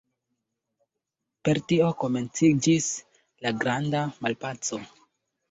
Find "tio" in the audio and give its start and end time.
1.71-1.89